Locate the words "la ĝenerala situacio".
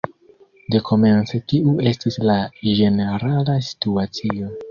2.31-4.53